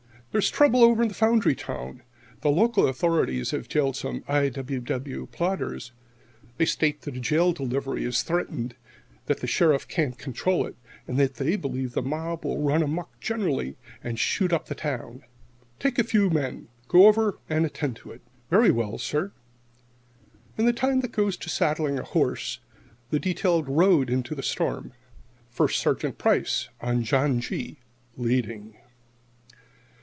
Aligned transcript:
"There's 0.33 0.49
trouble 0.49 0.81
over 0.85 1.01
in 1.01 1.09
the 1.09 1.13
foundry 1.13 1.55
town. 1.55 2.03
The 2.39 2.49
local 2.51 2.87
authorities 2.87 3.51
have 3.51 3.67
jailed 3.67 3.97
some 3.97 4.23
I. 4.29 4.47
W. 4.47 4.79
W.[69 4.79 5.13
2] 5.13 5.25
plotters. 5.27 5.91
They 6.55 6.63
state 6.63 7.01
that 7.01 7.17
a 7.17 7.19
jail 7.19 7.51
delivery 7.51 8.05
is 8.05 8.23
threatened, 8.23 8.75
that 9.25 9.41
the 9.41 9.47
Sheriff 9.47 9.89
can't 9.89 10.17
control 10.17 10.65
it, 10.65 10.77
and 11.05 11.19
that 11.19 11.33
they 11.35 11.57
believe 11.57 11.91
the 11.91 12.01
mob 12.01 12.45
will 12.45 12.61
run 12.61 12.81
amuck 12.81 13.19
generally 13.19 13.75
and 14.01 14.17
shoot 14.17 14.53
up 14.53 14.67
the 14.67 14.73
town. 14.75 15.23
Take 15.81 15.99
a 15.99 16.03
few 16.05 16.29
men; 16.29 16.69
go 16.87 17.07
over 17.07 17.37
and 17.49 17.65
attend 17.65 17.97
to 17.97 18.11
it." 18.13 18.21
"Very 18.49 18.71
well, 18.71 18.97
sir." 18.97 19.33
In 20.57 20.65
the 20.65 20.71
time 20.71 21.01
that 21.01 21.11
goes 21.11 21.35
to 21.35 21.49
saddling 21.49 21.99
a 21.99 22.03
horse, 22.03 22.61
the 23.09 23.19
detail 23.19 23.63
rode 23.63 24.09
into 24.09 24.33
the 24.33 24.43
storm, 24.43 24.93
First 25.49 25.81
Sergeant 25.81 26.17
Price 26.17 26.69
on 26.79 27.03
John 27.03 27.41
G., 27.41 27.79
leading. 28.15 28.77